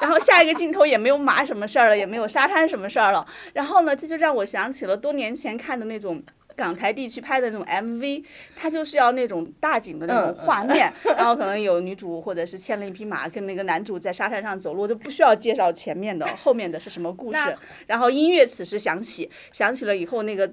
[0.00, 3.26] 然后下一个镜头也没有马什么事儿了，也没有沙滩什么事儿了。
[3.52, 6.22] 然后呢，这就让我想起了多年前看的那种
[6.56, 17.56] 港台地区拍的那种 MV，它就是要那种大景的那种画面，然后可能有女主或者是牵了一匹马，跟那个男主在沙滩上走路，就不需要介绍前面的，后面的是什么故事。
[17.86, 20.52] 然后音乐此时响起，响起了以后，那个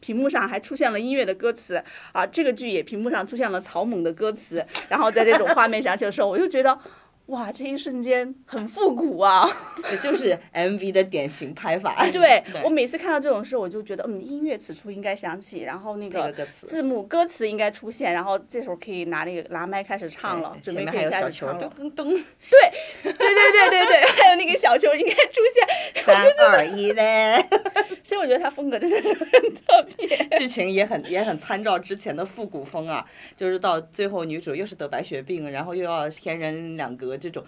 [0.00, 6.78] 屏幕上还出现了音乐的歌词啊，这个剧也屏幕上出现了草蜢的歌词，然后在这种画面响起的时候，我就觉得。
[7.26, 9.48] 哇，这一瞬间很复古啊！
[9.88, 12.06] 这就是 MV 的典型拍法。
[12.10, 21.58] 对我每次看到这种事，我就觉得，嗯，音乐此处应该响起，然后那那个字幕歌词应该出现，然后这时候可以拿那个拿麦开始唱了，准备开始唱了。
[21.58, 22.22] 咚 咚咚，对
[23.02, 27.46] 对对对对，还有那个小球应该出现， 三二一嘞！
[28.02, 30.08] 所以我觉得他风格真的是很特别。
[30.38, 33.04] 剧情也很也很参照之前的复古风啊，
[33.36, 37.44] 就是到最后女主又是得白血病，然后又要天人两隔这种，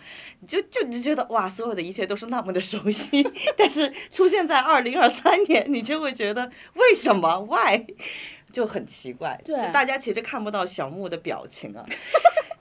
[0.46, 7.84] 就就就觉得哇，所有的一切都是那么的熟悉， 但是出现在二零二三年，你就会觉得为什么 why
[8.52, 11.84] 就很奇怪，对就大家其实看不到小木的表情啊。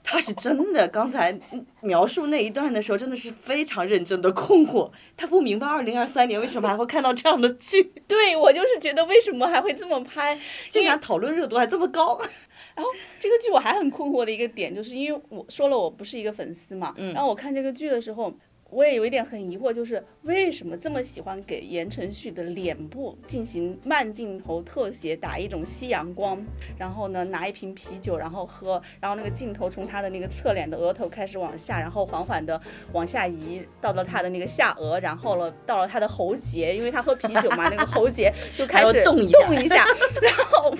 [0.04, 1.36] 他是真的，刚才
[1.80, 4.88] 描述那一段的时候，真的是非常认真的困惑。
[5.16, 10.38] 他不明白二零二三年为什么还会看到这样的剧， 对我就是觉得为什么还会这么拍？
[10.68, 12.20] 竟然讨论热度还这么高。
[12.76, 18.30] 然后这个剧我还很困惑的一个点，就是因为我说了我不是一个粉丝嘛，然后我看这个剧的时候，
[18.74, 26.44] 我也有一点很疑惑，就是为什么这么喜欢给言承旭的脸部进行慢镜头特写，打一种夕阳光，
[26.76, 32.60] 然后呢拿一瓶啤酒然后喝，然后那个镜头从他的那个侧脸的额头开始往下，然后缓缓的
[32.92, 39.46] 往下移到了他的那个下颚，然后了到了他的喉结，因为他喝啤酒嘛，那个喉结就开始动一下。
[39.46, 39.84] 动一下，
[40.20, 40.74] 然 后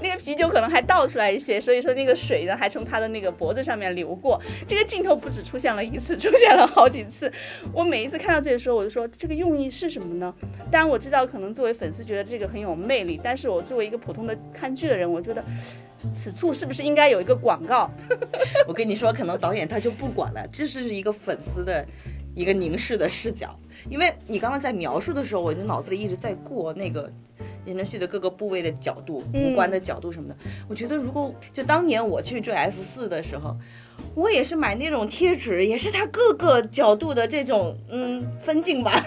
[0.00, 4.40] 那个啤酒可能还倒出来一些，所以说那个水呢还从他的那个脖子上面流过。
[4.66, 7.30] 这个镜头不止出现了一次，出现了好几次。
[7.72, 10.32] 我每一次看到这个时候，我就说这个用意是什么呢？
[10.70, 15.44] 当然我知道可能作为粉丝觉得这个很有魅力，但是我作为一个普通的看剧的人，我觉得
[16.12, 17.90] 此处是不是应该有一个广告？
[18.66, 21.84] 我跟你说，可能导演他就不管了，这是一个粉丝的
[22.34, 23.54] 一个凝视的视角。
[23.90, 27.10] 因为你刚刚在描述的时候，我的脑子里一直在过那个
[27.64, 30.36] 言承旭的各个部位的角度、五官的角度什么的。
[30.68, 33.56] 我觉得如果就当年我去追 F 四的时候。
[34.14, 39.02] 我也是买那种贴纸，也是它各个角度的这种嗯分镜吧，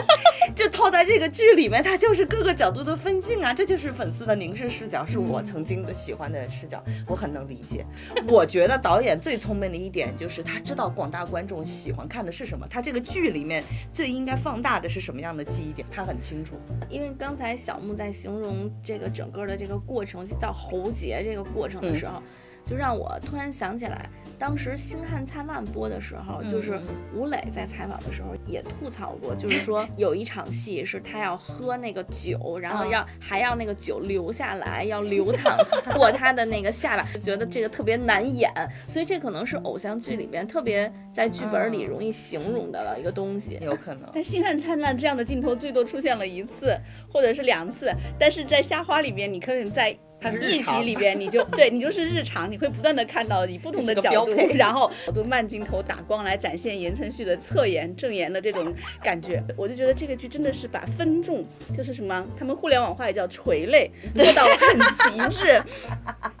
[0.56, 7.84] 就套在这个剧里面，它就是各个角度的分镜啊，这就是粉丝的凝视视角，是我曾经的喜欢的视角，我很能理解。
[8.28, 16.56] 我觉得导演最聪明的一点就是他知道广大观众喜欢看的是什么，他这个剧里面最应该放大的是什么样的记忆点，他很清楚。
[16.88, 22.22] 因为刚才小木在形容这个整个的这个过程，就到喉结这个过程的时候，
[22.66, 26.82] 就让我突然想起来，当时《星汉灿烂》播的时候，就是嗯
[27.14, 35.56] 吴磊在采访的时候也吐槽过，就是说有一场戏是他要喝那个酒，然后嗯要还要那个酒流下来，要流淌
[35.94, 38.50] 过他的那个下巴，就觉得这个特别难演，
[38.88, 43.58] 所以这可能是偶像剧里边特别在剧本里嗯容易形容的一个东西。
[43.62, 44.10] 有可能。
[44.12, 46.76] 但《星汉灿烂》这样的镜头最多出现了一次
[47.08, 49.96] 或者是两次，但是在《虾花》里边，你可能在
[50.26, 59.40] 它是日一集里边，你就对你就是日常，你会不断的看到以不同的角度然后好多慢镜头打光来展现言承旭的侧颜、正颜的这种感觉。
[59.56, 61.44] 我就觉得这个剧真的是把分众，
[61.76, 64.80] 就是什么，他们互联网话也叫垂类，做到很
[65.12, 65.62] 极致。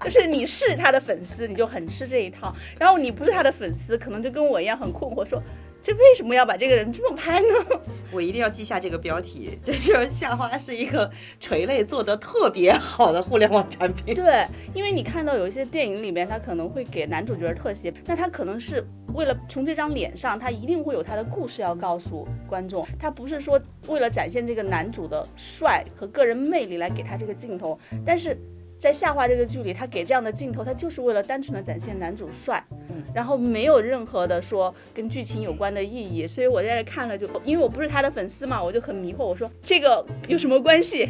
[0.02, 5.40] 就是你是他的粉丝，你就很吃这一套；然后你不是他的粉丝，可能就跟我一样很困惑，说。
[5.86, 7.46] 这为什么要把这个人这么拍呢？
[8.10, 14.12] 我一定要记下这个标题， 就是夏花是一个垂类做得特别好的互联网产品。
[14.12, 14.44] 对，
[14.74, 28.36] 因为你看到有一些电影里面，他可能会给男主角特写，那他可能是为了从这张脸上，他一定会有他的故事要告诉观众，他不是说为了展现这个男主的帅和个人魅力来给他这个镜头，但是。
[28.78, 32.62] 在夏花这个剧里，他给这样的镜头，他就是为了单纯的展现男主帅，
[32.96, 41.08] 嗯，然后没有任何的说跟剧情有关的意义，所以我在这看了就，因为我不是他的粉丝嘛，我就很迷惑，我说这个有什么关系？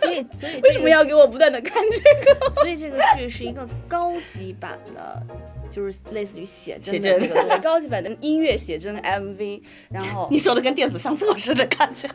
[0.00, 1.98] 所以所以 为什么要给我不断的看这
[2.34, 2.50] 个？
[2.52, 5.22] 所以这个剧是一个高级版的。
[5.70, 12.14] 就是类似于写真的这个高级版的音乐写真 MV，然后 你说的跟电子相册似的，看起来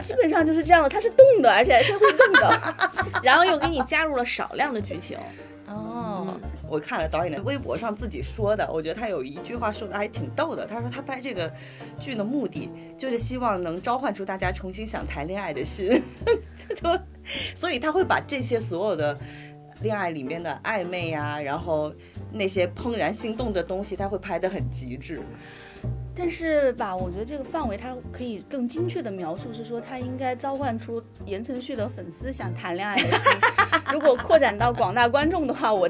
[0.00, 2.74] 基本上就是这样的，它是动的，而且还是会动的，
[3.22, 5.16] 然后又给你加入了少量的剧情。
[5.68, 11.52] 哦，我看了导演的微博上自己说的，我觉得他有一句话说的还挺逗的，他说他拍这个
[12.00, 16.02] 剧的目的就是希望能召唤出大家重新想谈恋爱的心，
[16.74, 16.98] 就
[17.54, 19.18] 所以他会把这些所有的。
[19.80, 21.94] 恋爱里面的暧昧呀，然后
[22.32, 25.22] 那些怦然心动的东西，他会拍得很极致。
[26.18, 33.30] 但是吧，我觉得这个范围它可以更精确的描述，是说他应该召唤出言承旭的粉丝想谈恋爱的心。
[33.92, 35.88] 如果扩展到广大观众的话，我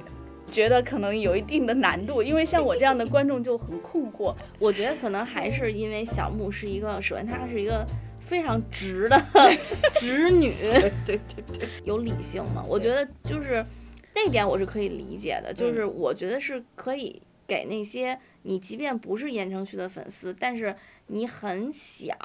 [0.53, 4.35] 觉得可能有一定的难度，因为像我这样的观众就很困惑。
[4.59, 7.87] 我觉得可能还是因为小木是一个，首先她是一个。
[8.21, 9.19] 非常直的
[9.97, 11.19] 直女，对对
[11.59, 12.63] 对， 有理性嘛？
[12.69, 13.65] 我觉得就是
[14.15, 20.77] 那点我是可以理解的，就是我觉得是可以给那些你即便不是言承旭的粉丝，但是
[21.09, 22.17] 你很想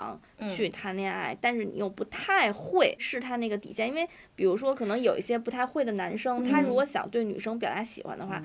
[0.56, 8.44] 去谈恋爱，但是你又不太会试探那个底线，因为比如说可能有一些不太会的男生，他如果想对女生表达喜欢的话，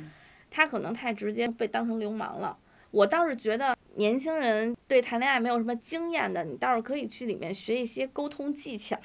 [0.50, 2.56] 他可能太直接被当成流氓了。
[2.92, 3.76] 我倒是觉得。
[3.94, 8.96] 年轻人对谈恋爱没有什么经验的，你倒是可以去里面学一些沟通技巧。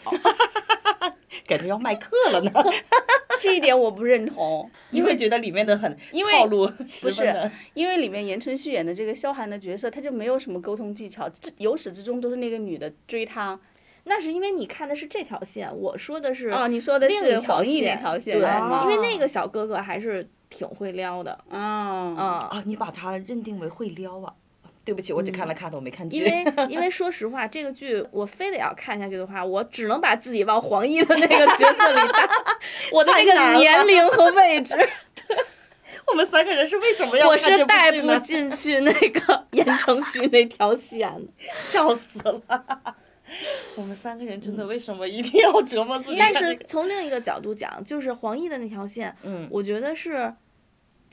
[1.48, 2.52] 感觉要卖课了呢，
[3.42, 4.70] 这一点我不认同。
[4.92, 5.98] 你会觉得里面的很
[6.32, 6.68] 套路，
[7.02, 7.52] 不是？
[7.74, 13.60] 因为里面言承旭演的这个萧寒的角色，他就没有什么沟通技巧，由始至终都是那个女的追他。
[14.06, 18.44] 那是因为你看的是这条线，我说的是哦，你说的是黄奕那条线，对，
[18.84, 21.32] 因为那个小哥哥还是挺会撩的。
[21.50, 22.64] 啊啊啊！
[22.66, 24.34] 你把他认定为会撩啊？
[24.86, 26.18] 对不起，我只看了卡头，没看剧。
[26.18, 32.28] 因为因为说实话，这个剧我非得要看下去的话，我只能把自己往黄奕的那个角色里搭，
[32.92, 34.76] 我的那个年龄和位置。
[36.08, 37.28] 我们三个人是为什么要？
[37.28, 42.96] 我是带不进去那个 言承旭那条线的，笑死了。
[43.76, 46.18] 我们三个人真的为什么一定要折磨自己？
[46.18, 50.34] 但是从另一个角度讲，就是黄奕的那条线，嗯，我觉得是。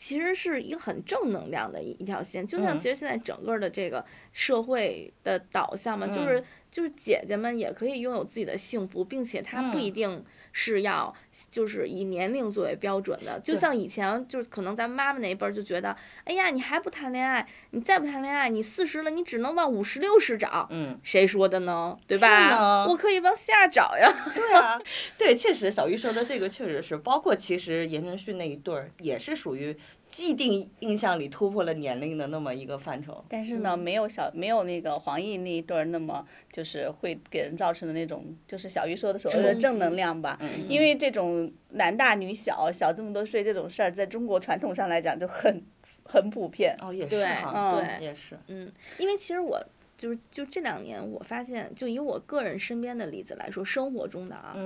[0.01, 11.15] 其实是一个很正能量的一一条线，就像其实现在整个的这个社会的导向嘛，就是就是姐姐们也可以拥有自己的幸福，并且她不一定是要
[11.51, 13.39] 就是以年龄作为标准的。
[13.41, 20.67] 就像以前就是可能咱妈妈那一辈儿就觉得，哎呀，你还不谈恋爱，你再不谈恋爱，你四十了，你只能往五十六十找。
[20.71, 21.97] 嗯，谁说的呢？
[22.07, 22.87] 对吧？
[22.87, 24.13] 我可以往下找呀。
[24.35, 24.81] 对啊，
[25.17, 29.77] 对，确实小玉说的这个确实是，包括其实言承旭那一对儿也是属于。
[30.11, 40.37] 既定印象里突破了年龄的那么一个范畴，但是呢，没有小没有那个黄奕那一对儿那么就是会给人造成的那种，就是小鱼说的所谓的正能量吧。
[40.69, 41.30] 因为这种
[41.71, 45.63] 男大女小小这么多岁这种事儿，在中国传统上来讲就很
[46.05, 46.77] 很普遍。
[46.81, 48.39] 哦，也是哈，对，也是。
[48.49, 49.59] 嗯，因为其实我
[49.97, 54.57] 就是就这两年我发现，就以我个人身边的例子来说，生活中的啊，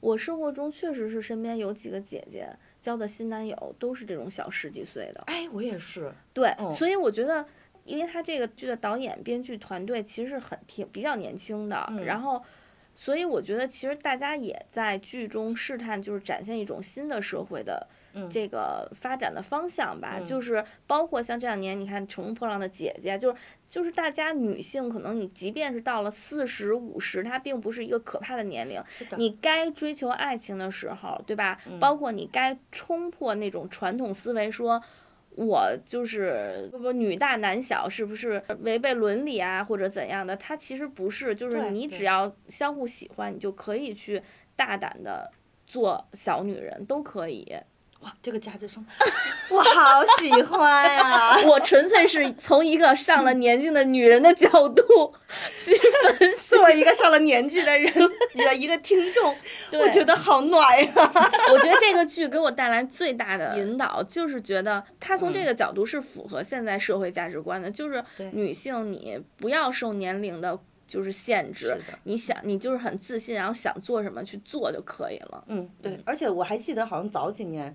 [0.00, 2.48] 我生活中确实是身边有几个姐姐。
[2.82, 6.12] 交的新男友都是这种小十几岁的，哎，我也是。
[6.32, 7.46] 对，所以我觉得，
[7.84, 12.42] 因为他这个剧的导演、编剧团队其实是很挺比较年轻的，然后，
[12.94, 17.88] 所以我觉得其实大家也在剧中试探，就是展现一种新的社会的。
[18.28, 28.82] 这个发展的方向吧，就是包括像这两年，你看《乘风破浪的姐姐》，就是就是大家女性可能你即便是到了四十五十，它并不是一个可怕的年龄。
[29.16, 31.58] 你该追求爱情的时候，对吧？
[31.80, 34.82] 包括你该冲破那种传统思维，说
[35.36, 40.36] 我就是不不女大男小，是不是违背伦理啊，或者怎样的？
[40.36, 44.22] 他其实不是，就是你只要相互喜欢，你就可以去
[44.54, 45.30] 大胆的
[45.66, 47.56] 做小女人，都可以。
[48.02, 48.84] 哇，这个价值升，
[49.50, 54.82] 我好喜欢呀、 我纯粹是从一个上了年纪的女人的角度
[55.56, 55.72] 去
[56.18, 57.92] 分析，作为一个上了年纪的人，
[58.34, 59.36] 你的一个听众，
[59.80, 60.92] 我觉得好暖呀、
[61.52, 70.58] 我觉得这个剧给我带来最大的引导，就是觉得它从这个角度是符合现在社会价值观的，就是女性你不要受年龄的。
[70.92, 71.74] 就是限制
[72.04, 75.42] 你想你就是很自信，然后想做什么去做就可以了。
[75.46, 77.74] 嗯，对，而且我还记得好像早几年，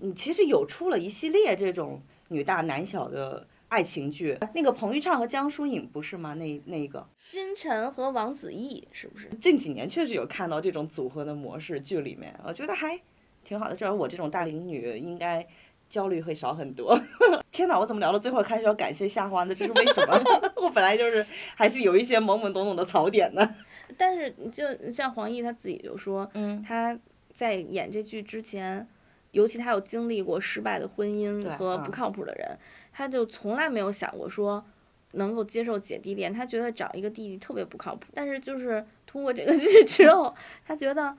[0.00, 6.34] 嗯，其实有出了一系列这种女大男小的爱情剧，那个彭昱畅和江疏影不是吗？
[6.34, 9.30] 那那个金晨和王子异是不是？
[9.40, 13.00] 近几年确实有看到这种组合的模式剧里面，我觉得还
[13.42, 13.74] 挺好的。
[13.74, 15.46] 至少我这种大龄女应该
[15.92, 16.98] 焦虑会少很多。
[17.52, 19.54] 天哪，我怎么聊到最后开始要感谢夏花呢？
[19.54, 20.18] 这是为什么？
[20.56, 21.24] 我本来就是
[21.54, 23.54] 还是有一些懵懵懂懂的槽点的。
[23.98, 26.98] 但是就像黄奕他自己就说，嗯他
[27.34, 28.88] 在演这剧之前，
[29.32, 32.58] 尤其他有经历过失败的婚姻和不靠谱的人，
[32.90, 34.64] 他就从来没有想过说
[35.12, 36.32] 能够接受姐弟恋。
[36.32, 40.34] 他觉得找一个弟弟特别不靠谱，但是就是通过这个剧之后，
[40.66, 41.14] 他觉得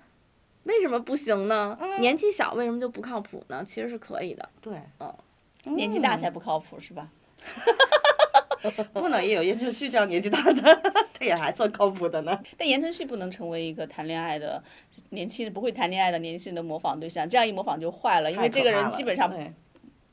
[0.64, 1.78] 为什么不行呢？
[1.80, 3.64] 嗯年纪小为什么就不靠谱呢？
[3.66, 4.48] 其实是可以的。
[4.62, 7.10] 对，嗯年纪大才不靠谱是吧？
[8.94, 10.62] 不能也有言承旭这样年纪大的，
[11.14, 12.40] 他也还算靠谱的呢。
[12.58, 14.64] 但言承旭不能成为一个谈恋爱的
[15.10, 19.52] 年轻人不会谈恋爱的年轻人的模仿对象，这样一模仿就坏了，因为这个人基本上对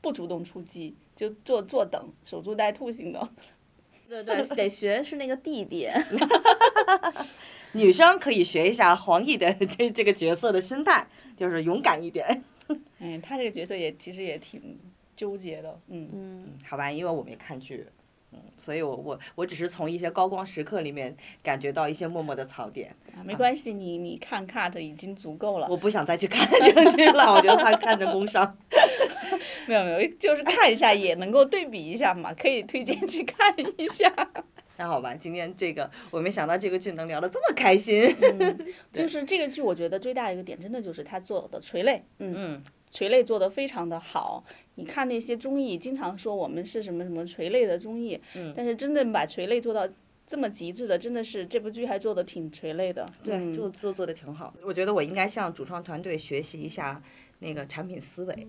[0.01, 3.29] 不主动出击，就坐坐等，守株待兔型的。
[4.11, 5.87] 对对，得学是那个弟弟。
[7.73, 11.07] 女生可以学一下黄奕的这这个角色的心态，
[11.37, 12.43] 就是勇敢一点。
[12.99, 14.77] 哎，他这个角色也其实也挺
[15.15, 16.09] 纠结的，嗯。
[16.13, 17.87] 嗯，好吧，因为我没看剧，
[18.33, 22.93] 嗯，所以我我我只是从一些高光时刻里面感觉到一些默默的槽点。
[23.15, 25.77] 啊没关系，你你看 cut 已经足够了我。
[25.77, 28.57] 不想再去看这个剧了，我觉得他看着工伤。
[29.67, 34.11] 没有没有， 就是看一下也能够对比一下嘛，可以推荐去看一下。
[34.77, 38.13] 那好吧，今天这个我没想到这个剧能聊得这么开心。
[38.91, 44.43] 就是这个剧，我觉得最大的一个点，真的就是他做的垂泪，嗯，嗯，垂泪做得非常的好。
[44.75, 49.87] 你看那些综艺，经常说我们是什么什么垂泪的综艺，嗯但是真正把垂泪做到
[50.25, 53.05] 这么极致的，真的是这部剧还做的挺垂泪的。
[53.23, 54.51] 对，嗯做做做的挺好。
[54.63, 56.99] 我觉得我应该向主创团队学习一下
[57.43, 58.47] 那个产品思维，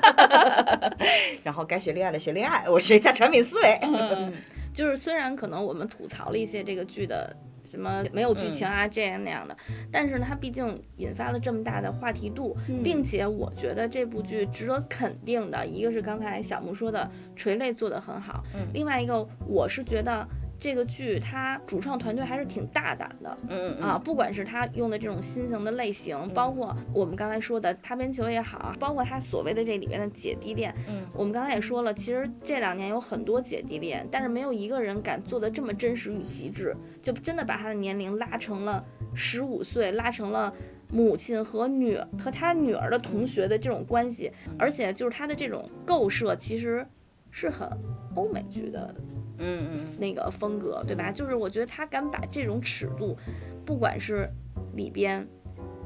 [1.44, 3.78] 然后该学恋爱的学恋爱，我学一下产品思维。
[3.82, 4.32] 嗯，
[4.72, 7.36] 就是虽然可能我们吐槽了一些这个剧的
[7.70, 9.54] 什么没有剧情啊、这样那样的，
[9.92, 20.26] 但是呢，它毕竟引发了这么大的话题度，并且我觉得这部剧值得肯定的，一个是刚才小木说的垂泪做得很好，另外一个我是觉得。
[20.62, 38.84] 这个剧它主创团队还是挺大胆的，嗯嗯啊，不管是他用的这种新型的类型，包括我们刚才说的擦边球也好，包括他所谓的这里面的姐弟恋，嗯，我们刚才也说了，其实这两年有很多姐弟恋，但是没有一个人敢做的这么真实与极致，就真的把他的年龄拉成了
[39.14, 40.54] 十五岁，拉成了。
[40.94, 46.86] 母亲和女和他女儿的同学的这种关系，而且就是他的这种构设，其实
[47.30, 47.66] 是很
[48.14, 48.94] 欧美剧的
[49.38, 51.10] 嗯嗯那个风格，对吧？
[51.12, 53.16] 就是我觉得他敢把这种尺度，
[53.64, 54.28] 不管是
[54.74, 55.26] 里边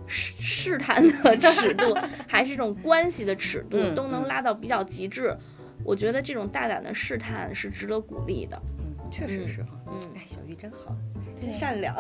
[0.07, 1.95] 试试探的尺度，
[2.29, 5.37] 还是这种关系的尺度，嗯都能拉到比较极致。
[5.85, 8.61] 我觉得这种大胆的试探是值得鼓励的。
[8.79, 9.69] 嗯，确实是哈。
[9.87, 10.97] 嗯，哎，小玉真好，
[11.41, 11.95] 真善良。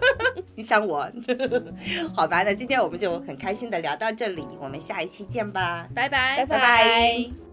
[0.54, 1.10] 你想我，
[2.14, 2.42] 好吧？
[2.44, 5.88] 那今天我们就很开心的聊到这里，我们下一期见吧。
[5.94, 7.49] 拜拜拜拜拜